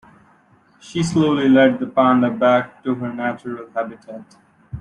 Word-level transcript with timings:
She 0.79 1.03
slowly 1.03 1.47
led 1.47 1.77
the 1.79 1.85
panda 1.85 2.31
back 2.31 2.83
to 2.85 2.95
her 2.95 3.13
natural 3.13 3.69
habitat. 3.69 4.35